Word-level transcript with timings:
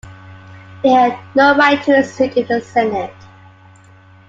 He 0.81 0.91
had 0.91 1.15
no 1.35 1.55
right 1.55 1.79
to 1.83 1.99
a 1.99 2.03
seat 2.03 2.35
in 2.35 2.47
the 2.47 2.59
Senate. 2.59 3.13